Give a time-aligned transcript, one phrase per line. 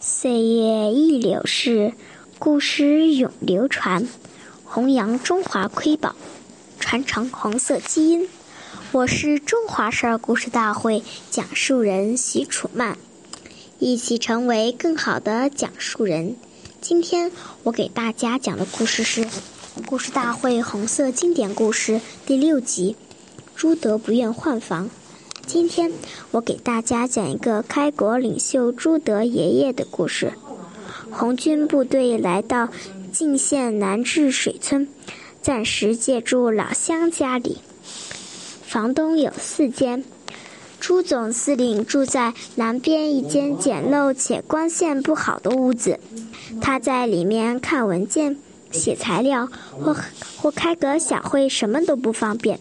[0.00, 1.92] 岁月易流逝，
[2.38, 4.06] 故事永流传，
[4.64, 6.14] 弘扬中华瑰宝，
[6.78, 8.28] 传承红色基因。
[8.92, 12.96] 我是中华少儿故事大会讲述人许楚曼，
[13.80, 16.36] 一起成为更好的讲述人。
[16.80, 17.32] 今天
[17.64, 19.24] 我给大家讲的故事是
[19.84, 22.94] 《故事大会红色经典故事》第六集
[23.56, 24.86] 《朱德不愿换房》。
[25.48, 25.90] 今天
[26.30, 30.34] 我给大家讲一个开国领袖朱德爷爷的故事。
[31.10, 32.68] 红军部队来到
[33.10, 34.86] 晋县南治水村，
[35.40, 37.56] 暂时借住老乡家里。
[38.60, 40.04] 房东有四间，
[40.78, 45.98] 朱总司令住在南边一间简陋且光线不好的屋子，
[46.60, 48.36] 他在里面看文件、
[48.70, 49.48] 写材料
[49.80, 49.96] 或
[50.36, 52.60] 或开个小会，什么都不方便。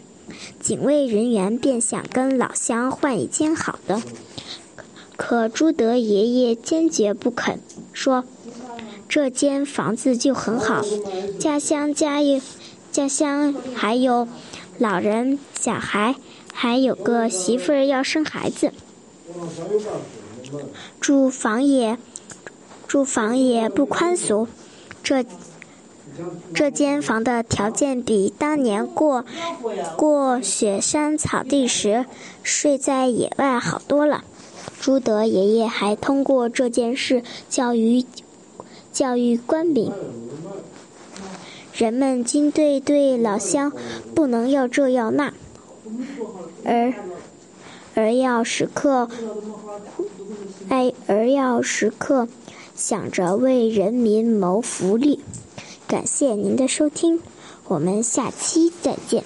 [0.60, 4.02] 警卫人员便想跟老乡换一间好的，
[5.16, 7.60] 可朱德爷爷坚决不肯，
[7.94, 8.24] 说
[9.08, 10.84] ：“这间房子就很好，
[11.40, 12.42] 家乡家有，
[12.92, 14.28] 家乡还有
[14.78, 16.16] 老人、小孩，
[16.54, 18.72] 还有个媳妇儿要生孩子，
[21.00, 21.98] 住房也
[22.88, 24.48] 住房也不宽俗，
[25.02, 25.26] 这。”
[26.54, 29.26] 这间房的条件比当年过
[29.96, 32.06] 过雪山草地时
[32.42, 34.24] 睡在野外好多了。
[34.80, 38.06] 朱德爷爷还通过这件事教育
[38.92, 39.92] 教育官兵：
[41.74, 43.72] 人们军队对老乡
[44.16, 45.34] 不能要这要那，
[46.64, 46.94] 而
[47.96, 49.10] 而要时刻
[50.70, 52.28] 哎而要时刻
[52.76, 55.20] 想着为人民谋福利。
[55.88, 57.22] 感谢您的收听，
[57.70, 59.24] 我们下期再见。